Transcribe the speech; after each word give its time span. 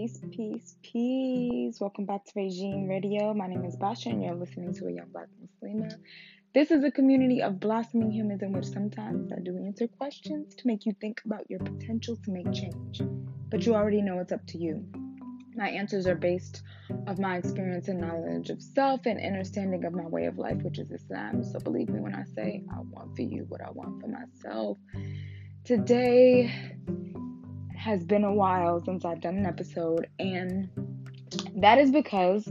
Peace, 0.00 0.20
peace, 0.30 0.76
peace. 0.82 1.78
Welcome 1.78 2.06
back 2.06 2.24
to 2.24 2.32
Regime 2.34 2.88
Radio. 2.88 3.34
My 3.34 3.46
name 3.46 3.66
is 3.66 3.76
Basha, 3.76 4.08
and 4.08 4.22
you're 4.22 4.34
listening 4.34 4.72
to 4.76 4.86
a 4.86 4.92
young 4.92 5.08
black 5.12 5.26
Muslima. 5.38 5.94
This 6.54 6.70
is 6.70 6.82
a 6.84 6.90
community 6.90 7.42
of 7.42 7.60
blossoming 7.60 8.10
humans 8.10 8.40
in 8.40 8.52
which 8.52 8.64
sometimes 8.64 9.30
I 9.30 9.40
do 9.40 9.58
answer 9.58 9.86
questions 9.88 10.54
to 10.54 10.66
make 10.66 10.86
you 10.86 10.94
think 11.02 11.20
about 11.26 11.50
your 11.50 11.58
potential 11.58 12.16
to 12.16 12.30
make 12.30 12.50
change. 12.50 13.02
But 13.50 13.66
you 13.66 13.74
already 13.74 14.00
know 14.00 14.20
it's 14.20 14.32
up 14.32 14.46
to 14.46 14.58
you. 14.58 14.82
My 15.54 15.68
answers 15.68 16.06
are 16.06 16.14
based 16.14 16.62
of 17.06 17.18
my 17.18 17.36
experience 17.36 17.88
and 17.88 18.00
knowledge 18.00 18.48
of 18.48 18.62
self 18.62 19.04
and 19.04 19.20
understanding 19.20 19.84
of 19.84 19.92
my 19.92 20.06
way 20.06 20.24
of 20.24 20.38
life, 20.38 20.62
which 20.62 20.78
is 20.78 20.90
Islam. 20.90 21.44
So 21.44 21.58
believe 21.60 21.90
me 21.90 22.00
when 22.00 22.14
I 22.14 22.24
say 22.24 22.64
I 22.74 22.80
want 22.80 23.16
for 23.16 23.22
you 23.22 23.44
what 23.50 23.60
I 23.60 23.70
want 23.70 24.00
for 24.00 24.08
myself. 24.08 24.78
Today 25.64 26.50
has 27.80 28.04
been 28.04 28.24
a 28.24 28.32
while 28.32 28.84
since 28.84 29.04
I've 29.04 29.20
done 29.20 29.38
an 29.38 29.46
episode, 29.46 30.06
and 30.18 30.68
that 31.56 31.78
is 31.78 31.90
because 31.90 32.46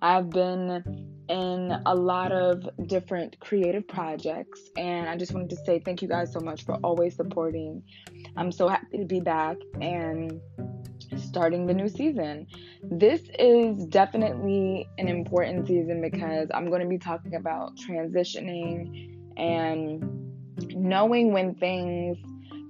I've 0.00 0.28
been 0.30 1.08
in 1.28 1.80
a 1.86 1.94
lot 1.94 2.32
of 2.32 2.68
different 2.88 3.38
creative 3.38 3.86
projects, 3.86 4.60
and 4.76 5.08
I 5.08 5.16
just 5.16 5.32
wanted 5.32 5.50
to 5.50 5.56
say 5.64 5.78
thank 5.78 6.02
you 6.02 6.08
guys 6.08 6.32
so 6.32 6.40
much 6.40 6.64
for 6.64 6.74
always 6.82 7.14
supporting. 7.14 7.82
I'm 8.36 8.50
so 8.50 8.66
happy 8.66 8.98
to 8.98 9.04
be 9.04 9.20
back 9.20 9.56
and 9.80 10.40
starting 11.16 11.66
the 11.66 11.74
new 11.74 11.88
season. 11.88 12.48
This 12.82 13.20
is 13.38 13.86
definitely 13.86 14.88
an 14.98 15.06
important 15.06 15.68
season 15.68 16.00
because 16.00 16.48
I'm 16.52 16.68
going 16.68 16.82
to 16.82 16.88
be 16.88 16.98
talking 16.98 17.36
about 17.36 17.76
transitioning 17.76 19.16
and 19.36 20.02
knowing 20.74 21.32
when 21.32 21.54
things 21.54 22.18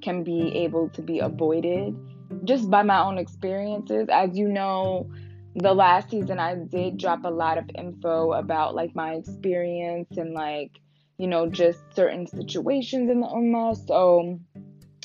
can 0.03 0.25
be 0.25 0.55
able 0.57 0.89
to 0.91 1.03
be 1.03 1.21
avoided 1.21 1.97
just 2.45 2.71
by 2.71 2.83
my 2.83 3.03
own 3.03 3.19
experiences. 3.19 4.09
As 4.11 4.37
you 4.37 4.49
know, 4.49 5.11
the 5.55 5.75
last 5.75 6.11
season 6.11 6.39
I 6.39 6.55
did 6.55 6.99
drop 6.99 7.25
a 7.25 7.31
lot 7.31 7.59
of 7.59 7.71
info 7.75 8.33
about 8.33 8.75
like 8.75 8.95
my 8.95 9.15
experience 9.15 10.17
and 10.17 10.33
like, 10.33 10.71
you 11.19 11.27
know, 11.27 11.49
just 11.49 11.81
certain 11.95 12.27
situations 12.27 13.11
in 13.11 13.21
the 13.21 13.27
Ummah. 13.27 13.87
So 13.87 14.39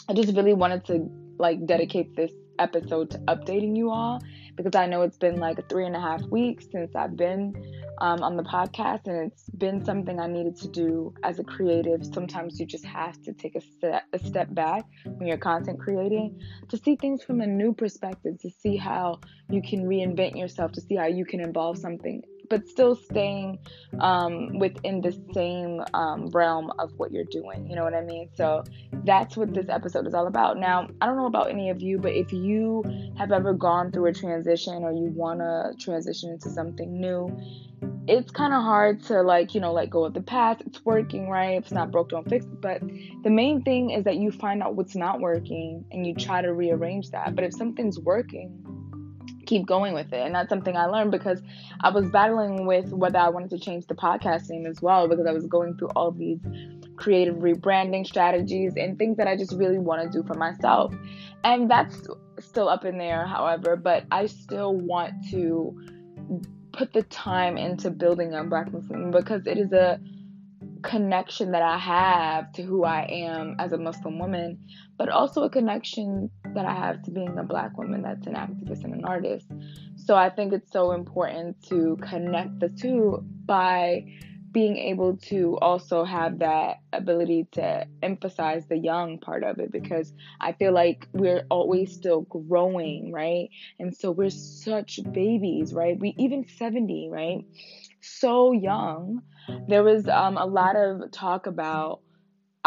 I 0.09 0.13
just 0.13 0.35
really 0.35 0.53
wanted 0.53 0.85
to 0.85 1.09
like 1.37 1.65
dedicate 1.65 2.15
this 2.15 2.31
episode 2.59 3.11
to 3.11 3.17
updating 3.19 3.77
you 3.77 3.91
all 3.91 4.21
because 4.55 4.75
I 4.75 4.87
know 4.87 5.03
it's 5.03 5.17
been 5.17 5.39
like 5.39 5.69
three 5.69 5.85
and 5.85 5.95
a 5.95 5.99
half 5.99 6.21
weeks 6.23 6.65
since 6.71 6.95
I've 6.95 7.15
been 7.15 7.53
um, 7.99 8.23
on 8.23 8.37
the 8.37 8.43
podcast, 8.43 9.07
and 9.07 9.31
it's 9.31 9.49
been 9.49 9.83
something 9.83 10.19
I 10.19 10.27
needed 10.27 10.55
to 10.57 10.67
do 10.67 11.13
as 11.23 11.39
a 11.39 11.43
creative. 11.43 12.05
Sometimes 12.05 12.59
you 12.59 12.65
just 12.65 12.85
have 12.85 13.21
to 13.23 13.33
take 13.33 13.55
a 13.55 13.61
step, 13.61 14.03
a 14.13 14.19
step 14.19 14.53
back 14.53 14.85
when 15.05 15.27
you're 15.27 15.37
content 15.37 15.79
creating 15.79 16.39
to 16.69 16.77
see 16.77 16.95
things 16.95 17.23
from 17.23 17.41
a 17.41 17.47
new 17.47 17.73
perspective, 17.73 18.39
to 18.41 18.49
see 18.49 18.77
how 18.77 19.19
you 19.49 19.61
can 19.61 19.85
reinvent 19.85 20.37
yourself, 20.37 20.71
to 20.73 20.81
see 20.81 20.95
how 20.95 21.07
you 21.07 21.25
can 21.25 21.39
involve 21.39 21.77
something 21.77 22.21
but 22.49 22.67
still 22.67 22.95
staying 22.95 23.59
um, 23.99 24.59
within 24.59 25.01
the 25.01 25.11
same 25.33 25.81
um, 25.93 26.27
realm 26.29 26.71
of 26.79 26.91
what 26.97 27.11
you're 27.11 27.25
doing. 27.25 27.67
You 27.69 27.75
know 27.75 27.83
what 27.83 27.93
I 27.93 28.01
mean? 28.01 28.29
So 28.35 28.63
that's 29.03 29.37
what 29.37 29.53
this 29.53 29.69
episode 29.69 30.07
is 30.07 30.13
all 30.13 30.27
about. 30.27 30.57
Now, 30.57 30.87
I 31.01 31.05
don't 31.05 31.17
know 31.17 31.25
about 31.25 31.49
any 31.49 31.69
of 31.69 31.81
you, 31.81 31.97
but 31.97 32.13
if 32.13 32.31
you 32.31 32.83
have 33.17 33.31
ever 33.31 33.53
gone 33.53 33.91
through 33.91 34.07
a 34.07 34.13
transition 34.13 34.83
or 34.83 34.91
you 34.91 35.11
want 35.15 35.39
to 35.39 35.73
transition 35.79 36.31
into 36.31 36.49
something 36.49 36.99
new, 36.99 37.29
it's 38.07 38.31
kind 38.31 38.53
of 38.53 38.63
hard 38.63 39.03
to 39.03 39.21
like 39.21 39.53
you 39.53 39.61
know 39.61 39.73
let 39.73 39.89
go 39.89 40.05
of 40.05 40.13
the 40.13 40.21
past 40.21 40.63
it's 40.65 40.83
working 40.85 41.29
right 41.29 41.57
if 41.57 41.65
it's 41.65 41.71
not 41.71 41.91
broke 41.91 42.09
don't 42.09 42.27
fix 42.29 42.45
it 42.45 42.61
but 42.61 42.81
the 43.23 43.29
main 43.29 43.61
thing 43.61 43.91
is 43.91 44.03
that 44.05 44.15
you 44.15 44.31
find 44.31 44.63
out 44.63 44.75
what's 44.75 44.95
not 44.95 45.19
working 45.19 45.83
and 45.91 46.07
you 46.07 46.15
try 46.15 46.41
to 46.41 46.53
rearrange 46.53 47.11
that 47.11 47.35
but 47.35 47.43
if 47.43 47.53
something's 47.53 47.99
working 47.99 48.63
keep 49.47 49.65
going 49.65 49.93
with 49.93 50.13
it. 50.13 50.25
And 50.25 50.35
that's 50.35 50.49
something 50.49 50.77
I 50.77 50.85
learned 50.85 51.11
because 51.11 51.41
I 51.81 51.89
was 51.89 52.07
battling 52.09 52.67
with 52.67 52.91
whether 52.91 53.17
I 53.17 53.29
wanted 53.29 53.49
to 53.51 53.59
change 53.59 53.87
the 53.87 53.95
podcast 53.95 54.49
name 54.49 54.65
as 54.67 54.81
well 54.81 55.07
because 55.07 55.25
I 55.25 55.31
was 55.31 55.47
going 55.47 55.77
through 55.77 55.89
all 55.95 56.11
these 56.11 56.39
creative 56.97 57.35
rebranding 57.37 58.05
strategies 58.05 58.73
and 58.75 58.97
things 58.97 59.17
that 59.17 59.27
I 59.27 59.35
just 59.35 59.53
really 59.53 59.79
want 59.79 60.03
to 60.03 60.09
do 60.09 60.25
for 60.27 60.35
myself. 60.35 60.93
And 61.43 61.69
that's 61.69 62.07
still 62.39 62.69
up 62.69 62.85
in 62.85 62.97
there, 62.97 63.25
however, 63.25 63.75
but 63.75 64.05
I 64.11 64.27
still 64.27 64.75
want 64.75 65.13
to 65.31 65.79
put 66.73 66.93
the 66.93 67.03
time 67.03 67.57
into 67.57 67.89
building 67.89 68.33
a 68.33 68.43
Black 68.43 68.71
Muslim 68.71 69.11
because 69.11 69.47
it 69.47 69.57
is 69.57 69.71
a 69.71 69.99
connection 70.83 71.51
that 71.51 71.61
I 71.61 71.77
have 71.77 72.51
to 72.53 72.61
who 72.61 72.83
I 72.83 73.07
am 73.09 73.55
as 73.59 73.71
a 73.71 73.77
Muslim 73.77 74.19
woman, 74.19 74.59
but 74.97 75.09
also 75.09 75.43
a 75.43 75.49
connection 75.49 76.29
that 76.53 76.65
I 76.65 76.73
have 76.73 77.03
to 77.03 77.11
being 77.11 77.37
a 77.37 77.43
black 77.43 77.77
woman 77.77 78.01
that's 78.01 78.27
an 78.27 78.33
activist 78.33 78.83
and 78.83 78.93
an 78.93 79.05
artist. 79.05 79.47
So 79.95 80.15
I 80.15 80.29
think 80.29 80.53
it's 80.53 80.71
so 80.71 80.91
important 80.91 81.61
to 81.69 81.97
connect 82.01 82.59
the 82.59 82.69
two 82.69 83.23
by 83.45 84.05
being 84.51 84.77
able 84.77 85.17
to 85.17 85.57
also 85.61 86.03
have 86.03 86.39
that 86.39 86.77
ability 86.93 87.47
to 87.51 87.85
emphasize 88.01 88.65
the 88.67 88.77
young 88.77 89.19
part 89.19 89.43
of 89.43 89.59
it 89.59 89.71
because 89.71 90.13
I 90.39 90.53
feel 90.53 90.71
like 90.71 91.07
we're 91.13 91.43
always 91.51 91.93
still 91.93 92.21
growing, 92.21 93.11
right? 93.11 93.49
And 93.79 93.95
so 93.95 94.09
we're 94.09 94.29
such 94.29 94.99
babies, 95.11 95.73
right? 95.73 95.99
We 95.99 96.15
even 96.17 96.47
70, 96.47 97.09
right? 97.11 97.45
So 98.01 98.51
young 98.51 99.21
there 99.67 99.83
was 99.83 100.07
um, 100.07 100.37
a 100.37 100.45
lot 100.45 100.75
of 100.75 101.11
talk 101.11 101.47
about 101.47 102.01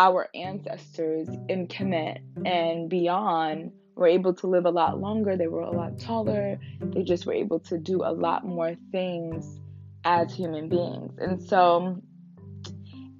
our 0.00 0.30
ancestors 0.34 1.28
in 1.50 1.68
Kemet 1.68 2.20
and 2.46 2.88
beyond 2.88 3.70
were 3.96 4.06
able 4.06 4.32
to 4.32 4.46
live 4.46 4.64
a 4.64 4.70
lot 4.70 4.98
longer. 4.98 5.36
They 5.36 5.46
were 5.46 5.60
a 5.60 5.70
lot 5.70 5.98
taller. 6.00 6.58
They 6.80 7.02
just 7.02 7.26
were 7.26 7.34
able 7.34 7.60
to 7.60 7.76
do 7.76 8.02
a 8.02 8.10
lot 8.10 8.46
more 8.46 8.74
things 8.90 9.60
as 10.06 10.32
human 10.32 10.70
beings. 10.70 11.18
And 11.18 11.42
so 11.42 12.00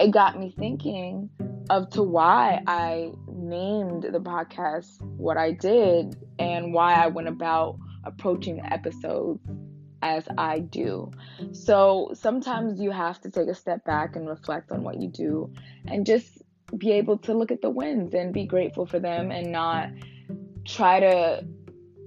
it 0.00 0.10
got 0.10 0.40
me 0.40 0.54
thinking 0.58 1.28
of 1.68 1.90
to 1.90 2.02
why 2.02 2.62
I 2.66 3.12
named 3.28 4.04
the 4.04 4.18
podcast 4.18 5.02
what 5.02 5.36
I 5.36 5.52
did 5.52 6.16
and 6.38 6.72
why 6.72 6.94
I 6.94 7.08
went 7.08 7.28
about 7.28 7.76
approaching 8.04 8.56
the 8.56 8.72
episodes 8.72 9.46
as 10.00 10.26
I 10.38 10.60
do. 10.60 11.10
So 11.52 12.12
sometimes 12.14 12.80
you 12.80 12.90
have 12.90 13.20
to 13.20 13.30
take 13.30 13.48
a 13.48 13.54
step 13.54 13.84
back 13.84 14.16
and 14.16 14.26
reflect 14.26 14.72
on 14.72 14.82
what 14.82 14.98
you 14.98 15.08
do 15.08 15.52
and 15.84 16.06
just 16.06 16.39
be 16.76 16.92
able 16.92 17.18
to 17.18 17.34
look 17.34 17.50
at 17.50 17.62
the 17.62 17.70
wins 17.70 18.14
and 18.14 18.32
be 18.32 18.44
grateful 18.46 18.86
for 18.86 18.98
them 18.98 19.30
and 19.30 19.50
not 19.50 19.90
try 20.64 21.00
to 21.00 21.44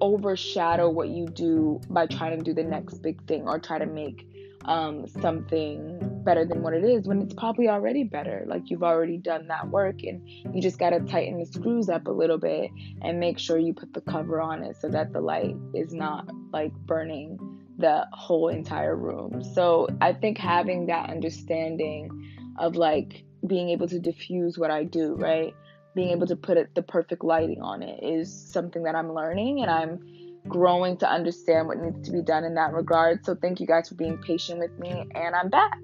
overshadow 0.02 0.90
what 0.90 1.10
you 1.10 1.28
do 1.28 1.80
by 1.90 2.06
trying 2.06 2.38
to 2.38 2.44
do 2.44 2.54
the 2.54 2.64
next 2.64 2.96
big 3.02 3.26
thing 3.28 3.44
or 3.44 3.60
try 3.60 3.78
to 3.78 3.86
make 3.86 4.28
um, 4.66 5.08
something 5.08 6.00
better 6.24 6.46
than 6.46 6.62
what 6.62 6.74
it 6.74 6.84
is 6.84 7.06
when 7.06 7.22
it's 7.22 7.34
probably 7.34 7.68
already 7.68 8.04
better. 8.04 8.44
Like 8.48 8.70
you've 8.70 8.84
already 8.84 9.18
done 9.18 9.48
that 9.48 9.70
work 9.70 10.04
and 10.04 10.28
you 10.54 10.62
just 10.62 10.80
got 10.80 10.92
to 10.92 11.00
tighten 11.02 11.40
the 11.40 11.46
screws 11.46 11.90
up 11.90 12.08
a 12.08 12.12
little 12.12 12.38
bit 12.38 12.72
and 13.02 13.20
make 13.20 13.40
sure 13.40 13.58
you 13.58 13.74
put 13.74 13.94
the 13.94 14.02
cover 14.02 14.42
on 14.42 14.64
it 14.64 14.78
so 14.78 14.90
that 14.90 15.12
the 15.14 15.22
light 15.22 15.56
is 15.74 15.94
not 15.94 16.30
like 16.52 16.74
burning 16.86 17.38
the 17.78 18.08
whole 18.14 18.50
entire 18.50 18.96
room. 18.96 19.44
So 19.54 19.88
I 20.00 20.14
think 20.14 20.38
having 20.38 20.86
that 20.88 21.10
understanding 21.10 22.10
of 22.58 22.76
like 22.76 23.26
being 23.48 23.70
able 23.70 23.88
to 23.88 24.00
diffuse 24.00 24.58
what 24.58 24.72
I 24.72 24.84
do, 24.84 25.16
right? 25.16 25.56
Being 25.96 26.10
able 26.10 26.28
to 26.28 26.36
put 26.36 26.58
it, 26.58 26.74
the 26.76 26.82
perfect 26.82 27.24
lighting 27.24 27.62
on 27.62 27.84
it 27.84 28.04
is 28.04 28.32
something 28.32 28.84
that 28.84 28.96
I'm 28.96 29.14
learning 29.14 29.62
and 29.62 29.70
I'm 29.70 30.00
growing 30.48 30.98
to 30.98 31.10
understand 31.10 31.68
what 31.68 31.78
needs 31.78 32.08
to 32.08 32.12
be 32.12 32.22
done 32.22 32.44
in 32.44 32.56
that 32.56 32.74
regard. 32.74 33.26
So 33.26 33.36
thank 33.36 33.60
you 33.60 33.68
guys 33.68 33.90
for 33.90 33.96
being 33.96 34.18
patient 34.18 34.60
with 34.60 34.78
me 34.78 35.08
and 35.16 35.36
I'm 35.36 35.50
back. 35.50 35.80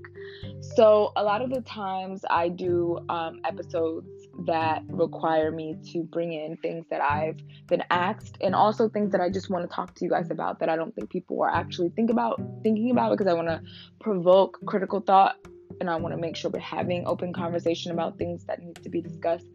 So 0.76 1.12
a 1.16 1.24
lot 1.24 1.42
of 1.42 1.50
the 1.50 1.62
times 1.62 2.24
I 2.30 2.50
do 2.50 3.00
um, 3.10 3.40
episodes 3.46 4.08
that 4.46 4.84
require 4.88 5.52
me 5.52 5.78
to 5.92 6.04
bring 6.04 6.34
in 6.34 6.58
things 6.58 6.86
that 6.90 7.02
I've 7.02 7.38
been 7.68 7.84
asked 7.90 8.38
and 8.42 8.54
also 8.54 8.90
things 8.90 9.12
that 9.12 9.22
I 9.22 9.30
just 9.30 9.50
want 9.50 9.70
to 9.70 9.74
talk 9.74 9.96
to 9.96 10.06
you 10.06 10.12
guys 10.12 10.30
about 10.30 10.60
that 10.60 10.70
I 10.70 10.76
don't 10.76 10.94
think 10.94 11.10
people 11.10 11.42
are 11.42 11.50
actually 11.50 11.90
think 11.90 12.10
about 12.10 12.42
thinking 12.64 12.92
about 12.92 13.12
because 13.12 13.28
I 13.28 13.34
want 13.34 13.48
to 13.48 13.62
provoke 14.00 14.60
critical 14.66 15.00
thought 15.00 15.38
and 15.80 15.90
I 15.90 15.96
want 15.96 16.14
to 16.14 16.22
make 16.22 16.36
sure 16.36 16.52
we're 16.52 16.60
having 16.60 17.06
open 17.08 17.34
conversation 17.34 17.92
about 17.92 18.18
things 18.18 18.46
that 18.46 18.62
need 18.62 18.76
to 18.84 18.90
be 18.90 19.02
discussed. 19.02 19.48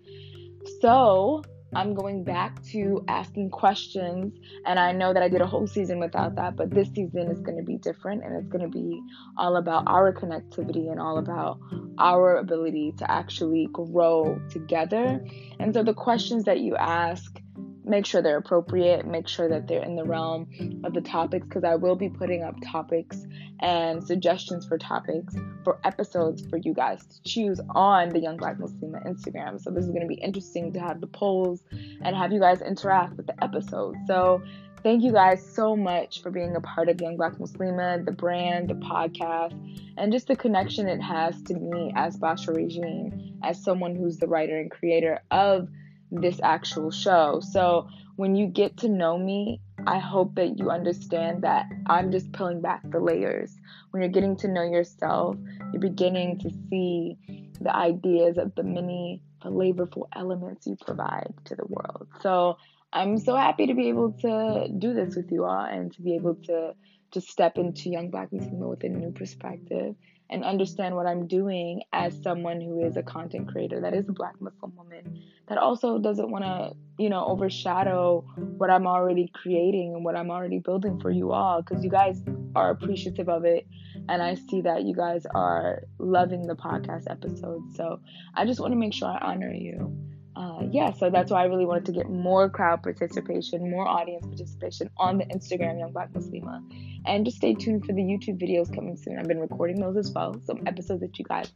So, 0.81 1.43
I'm 1.75 1.95
going 1.95 2.23
back 2.23 2.63
to 2.67 3.05
asking 3.09 3.51
questions. 3.51 4.39
And 4.65 4.79
I 4.79 4.93
know 4.93 5.13
that 5.13 5.23
I 5.23 5.29
did 5.29 5.41
a 5.41 5.47
whole 5.47 5.67
season 5.67 5.99
without 5.99 6.37
that, 6.37 6.57
but 6.57 6.71
this 6.71 6.89
season 6.95 7.31
is 7.31 7.41
going 7.41 7.57
to 7.57 7.65
be 7.65 7.77
different 7.79 8.25
and 8.25 8.37
it's 8.37 8.49
going 8.49 8.63
to 8.63 8.69
be 8.69 9.01
all 9.37 9.57
about 9.57 9.85
our 9.87 10.13
connectivity 10.13 10.91
and 10.91 11.01
all 11.01 11.19
about 11.19 11.59
our 11.99 12.37
ability 12.37 12.95
to 12.99 13.11
actually 13.11 13.69
grow 13.73 14.41
together. 14.51 15.25
And 15.59 15.75
so 15.75 15.83
the 15.83 15.95
questions 15.95 16.45
that 16.45 16.61
you 16.61 16.77
ask 16.77 17.41
make 17.85 18.07
sure 18.07 18.23
they're 18.23 18.39
appropriate, 18.39 19.07
make 19.07 19.29
sure 19.29 19.49
that 19.49 19.69
they're 19.69 19.83
in 19.83 19.97
the 19.97 20.05
realm 20.05 20.49
of 20.85 20.95
the 20.95 21.01
topics 21.01 21.47
because 21.47 21.65
I 21.65 21.75
will 21.75 21.97
be 21.97 22.09
putting 22.09 22.43
up 22.43 22.57
topics 22.65 23.27
and 23.61 24.03
suggestions 24.03 24.67
for 24.67 24.79
topics 24.79 25.35
for 25.65 25.79
episodes 25.85 26.47
for 26.49 26.57
you 26.57 26.75
guys 26.75 27.05
to 27.07 27.23
choose 27.23 27.61
on 27.71 28.11
the 28.11 28.21
Young 28.21 28.37
Black 28.37 28.59
Muslima 28.59 29.07
Instagram. 29.07 29.61
So 29.61 29.71
this 29.71 29.85
is 29.85 29.91
going 29.91 30.03
to 30.03 30.09
be 30.09 30.15
interesting 30.15 30.73
to 30.73 30.81
have 30.81 31.01
the 31.01 31.07
polls 31.07 31.63
and 32.03 32.17
have 32.17 32.33
you 32.33 32.41
guys 32.41 32.61
interact 32.63 33.17
with 33.17 33.27
the 33.27 33.45
episode. 33.45 33.97
So 34.07 34.43
Thank 34.85 35.03
you 35.03 35.13
guys 35.13 35.43
so 35.43 35.75
much 35.75 36.21
for 36.21 36.31
being 36.31 36.57
a 36.57 36.61
part 36.61 36.91
of 36.91 37.01
Young 37.01 37.17
Black 37.17 37.37
Muslima, 37.37 38.05
the 38.05 38.13
brand, 38.13 38.69
the 38.69 38.75
podcast, 38.75 39.59
and 39.97 40.13
just 40.13 40.27
the 40.27 40.37
connection 40.37 40.89
it 40.89 41.01
has 41.01 41.41
to 41.45 41.55
me 41.55 41.91
as 41.97 42.19
Basha 42.19 42.53
Regine, 42.53 43.39
as 43.43 43.65
someone 43.65 43.97
who's 43.97 44.19
the 44.19 44.27
writer 44.27 44.59
and 44.59 44.71
creator 44.71 45.21
of 45.31 45.71
this 46.21 46.41
actual 46.43 46.91
show. 46.91 47.41
So 47.41 47.89
when 48.17 48.37
you 48.37 48.47
get 48.47 48.77
to 48.79 48.89
know 48.89 49.19
me, 49.19 49.61
I 49.87 49.99
hope 49.99 50.37
that 50.37 50.59
you 50.59 50.71
understand 50.71 51.43
that 51.43 51.67
I'm 51.87 52.11
just 52.11 52.33
pulling 52.33 52.61
back 52.61 52.81
the 52.85 53.01
layers. 53.01 53.55
When 53.91 54.03
you're 54.03 54.13
getting 54.13 54.37
to 54.39 54.49
know 54.49 54.63
yourself, 54.63 55.37
you're 55.73 55.81
beginning 55.81 56.39
to 56.41 56.51
see 56.71 57.19
the 57.61 57.75
ideas 57.75 58.39
of 58.39 58.55
the 58.55 58.63
many 58.63 59.23
flavorful 59.43 60.09
elements 60.15 60.67
you 60.67 60.77
provide 60.85 61.35
to 61.47 61.55
the 61.55 61.67
world. 61.67 62.09
So 62.23 62.57
I'm 62.93 63.19
so 63.19 63.35
happy 63.37 63.67
to 63.67 63.75
be 63.75 63.89
able 63.89 64.13
to 64.23 64.69
do 64.79 64.95
this 64.95 65.17
with 65.17 65.31
you 65.31 65.45
all 65.45 65.65
and 65.65 65.93
to 65.93 66.03
be 66.03 66.15
able 66.15 66.37
to 66.47 66.75
just 67.13 67.29
step 67.29 67.59
into 67.59 67.91
Young 67.91 68.11
Black 68.11 68.31
Muslima 68.31 68.69
with 68.69 68.85
a 68.85 68.89
new 68.89 69.11
perspective 69.13 69.95
and 70.31 70.45
understand 70.45 70.95
what 70.97 71.07
I'm 71.07 71.27
doing 71.27 71.83
as 71.93 72.21
someone 72.23 72.61
who 72.61 72.85
is 72.85 72.97
a 72.97 73.03
content 73.03 73.49
creator 73.49 73.81
that 73.81 73.95
is 73.95 74.09
a 74.09 74.13
black 74.13 74.41
Muslim 74.41 74.73
woman 74.77 75.23
that 75.49 75.59
also 75.59 75.99
doesn't 75.99 76.31
want 76.31 76.45
to, 76.45 76.73
you 76.99 77.11
know, 77.11 77.25
overshadow 77.27 78.25
what 78.37 78.71
I'm 78.71 78.87
already 78.87 79.31
creating 79.35 79.95
and 79.95 80.05
what 80.05 80.17
I'm 80.17 80.31
already 80.31 80.59
building 80.59 80.99
for 81.01 81.11
you 81.11 81.33
all 81.33 81.63
because 81.63 81.85
you 81.85 81.91
guys 81.91 82.23
are 82.57 82.71
appreciative 82.71 83.29
of 83.29 83.45
it 83.45 83.67
and 84.09 84.23
I 84.23 84.35
see 84.35 84.63
that 84.63 84.85
you 84.85 84.95
guys 84.95 85.27
are 85.35 85.83
loving 85.99 86.47
the 86.47 86.55
podcast 86.55 87.11
episodes. 87.11 87.77
So 87.77 88.01
I 88.35 88.47
just 88.47 88.61
want 88.61 88.73
to 88.73 88.79
make 88.79 88.95
sure 88.95 89.09
I 89.09 89.19
honor 89.19 89.53
you. 89.53 89.97
Uh, 90.37 90.65
yeah, 90.71 90.93
so 90.93 91.11
that's 91.11 91.31
why 91.31 91.43
I 91.43 91.45
really 91.47 91.65
wanted 91.65 91.87
to 91.87 91.93
get 91.93 92.11
more 92.11 92.51
crowd 92.51 92.83
participation, 92.83 93.71
more 93.71 93.87
audience 93.87 94.27
participation 94.27 94.91
on 94.97 95.19
the 95.19 95.25
Instagram 95.27 95.79
Young 95.79 95.93
Black 95.93 96.13
Muslima. 96.13 96.61
And 97.07 97.25
just 97.25 97.37
stay 97.37 97.55
tuned 97.55 97.85
for 97.85 97.93
the 97.93 98.03
YouTube 98.03 98.41
videos 98.43 98.75
coming 98.75 98.97
soon. 98.97 99.19
I've 99.19 99.29
been 99.29 99.41
recording 99.41 99.79
those 99.79 99.97
as 99.97 100.11
well, 100.11 100.35
some 100.45 100.63
episodes 100.67 101.03
that 101.03 101.19
you 101.19 101.25
guys 101.25 101.53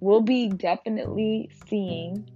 will 0.00 0.20
be 0.20 0.48
definitely 0.48 1.50
seeing. 1.68 2.28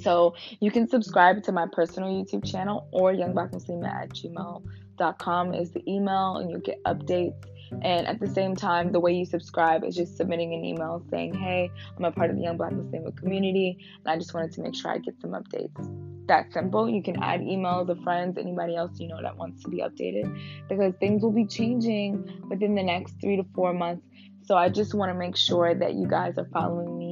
So 0.00 0.34
you 0.60 0.70
can 0.72 0.88
subscribe 0.88 1.44
to 1.44 1.52
my 1.52 1.66
personal 1.70 2.10
YouTube 2.10 2.44
channel 2.44 2.88
or 2.90 3.12
youngblackmuslima 3.12 3.86
at 3.86 4.08
gmail.com 4.10 5.54
is 5.54 5.70
the 5.70 5.88
email, 5.88 6.36
and 6.38 6.50
you'll 6.50 6.60
get 6.60 6.82
updates 6.84 7.44
and 7.82 8.06
at 8.06 8.20
the 8.20 8.28
same 8.28 8.54
time, 8.54 8.92
the 8.92 9.00
way 9.00 9.12
you 9.12 9.24
subscribe 9.24 9.84
is 9.84 9.96
just 9.96 10.16
submitting 10.16 10.52
an 10.54 10.64
email 10.64 11.02
saying, 11.10 11.34
Hey, 11.34 11.70
I'm 11.96 12.04
a 12.04 12.12
part 12.12 12.30
of 12.30 12.36
the 12.36 12.42
Young 12.42 12.56
Black 12.56 12.72
Muslim 12.72 13.10
community, 13.12 13.78
and 14.04 14.12
I 14.12 14.16
just 14.16 14.34
wanted 14.34 14.52
to 14.52 14.62
make 14.62 14.74
sure 14.74 14.90
I 14.90 14.98
get 14.98 15.20
some 15.20 15.30
updates. 15.30 16.26
That 16.26 16.52
simple. 16.52 16.88
You 16.88 17.02
can 17.02 17.22
add 17.22 17.40
emails 17.40 17.88
of 17.88 18.00
friends, 18.02 18.38
anybody 18.38 18.76
else 18.76 19.00
you 19.00 19.08
know 19.08 19.20
that 19.22 19.36
wants 19.36 19.62
to 19.64 19.70
be 19.70 19.78
updated, 19.78 20.38
because 20.68 20.94
things 21.00 21.22
will 21.22 21.32
be 21.32 21.46
changing 21.46 22.46
within 22.48 22.74
the 22.74 22.82
next 22.82 23.20
three 23.20 23.36
to 23.36 23.44
four 23.54 23.72
months. 23.72 24.06
So 24.44 24.56
I 24.56 24.68
just 24.68 24.94
want 24.94 25.10
to 25.10 25.18
make 25.18 25.36
sure 25.36 25.74
that 25.74 25.94
you 25.94 26.06
guys 26.06 26.38
are 26.38 26.48
following 26.52 26.98
me 26.98 27.11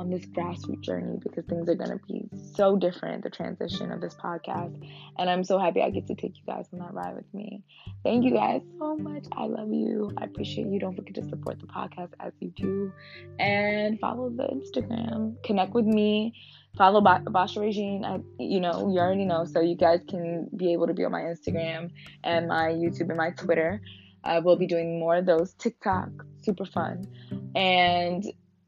on 0.00 0.08
this 0.08 0.24
grassroots 0.24 0.80
journey 0.80 1.18
because 1.22 1.44
things 1.44 1.68
are 1.68 1.74
going 1.74 1.90
to 1.90 2.00
be 2.06 2.26
so 2.54 2.74
different, 2.74 3.22
the 3.22 3.28
transition 3.28 3.92
of 3.92 4.00
this 4.00 4.14
podcast. 4.14 4.74
And 5.18 5.28
I'm 5.28 5.44
so 5.44 5.58
happy 5.58 5.82
I 5.82 5.90
get 5.90 6.06
to 6.06 6.14
take 6.14 6.38
you 6.38 6.42
guys 6.46 6.66
on 6.72 6.78
that 6.78 6.94
ride 6.94 7.14
with 7.14 7.32
me. 7.34 7.62
Thank 8.02 8.24
you 8.24 8.32
guys 8.32 8.62
so 8.78 8.96
much. 8.96 9.24
I 9.32 9.44
love 9.44 9.68
you. 9.70 10.10
I 10.16 10.24
appreciate 10.24 10.68
you. 10.68 10.80
Don't 10.80 10.96
forget 10.96 11.14
to 11.16 11.28
support 11.28 11.60
the 11.60 11.66
podcast 11.66 12.12
as 12.18 12.32
you 12.40 12.48
do. 12.56 12.92
And 13.38 14.00
follow 14.00 14.30
the 14.30 14.44
Instagram. 14.44 15.42
Connect 15.44 15.74
with 15.74 15.84
me. 15.84 16.32
Follow 16.78 17.02
ba- 17.02 17.22
Basha 17.30 17.60
Regine. 17.60 18.02
I, 18.02 18.20
you 18.38 18.60
know, 18.60 18.90
you 18.90 19.00
already 19.00 19.26
know. 19.26 19.44
So 19.44 19.60
you 19.60 19.76
guys 19.76 20.00
can 20.08 20.48
be 20.56 20.72
able 20.72 20.86
to 20.86 20.94
be 20.94 21.04
on 21.04 21.12
my 21.12 21.20
Instagram 21.20 21.90
and 22.24 22.48
my 22.48 22.68
YouTube 22.68 23.10
and 23.10 23.18
my 23.18 23.32
Twitter. 23.32 23.82
I 24.24 24.38
will 24.38 24.56
be 24.56 24.66
doing 24.66 24.98
more 24.98 25.16
of 25.16 25.26
those 25.26 25.52
TikTok, 25.54 26.08
super 26.42 26.64
fun. 26.64 27.06
And 27.54 28.24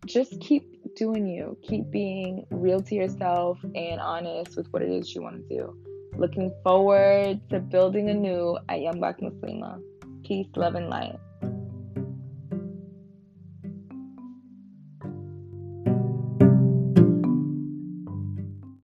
just 0.06 0.40
doing 0.94 1.26
you. 1.26 1.56
Keep 1.62 1.90
being 1.90 2.46
real 2.50 2.80
to 2.80 2.94
yourself 2.94 3.58
and 3.74 4.00
honest 4.00 4.56
with 4.56 4.66
what 4.72 4.82
it 4.82 4.90
is 4.90 5.14
you 5.14 5.22
want 5.22 5.48
to 5.48 5.56
do. 5.56 5.76
Looking 6.16 6.52
forward 6.62 7.40
to 7.50 7.60
building 7.60 8.10
anew 8.10 8.58
at 8.68 8.80
Young 8.80 8.98
Black 8.98 9.20
Muslima. 9.20 9.80
Peace, 10.24 10.48
love, 10.56 10.74
and 10.74 10.88
light. 10.88 11.18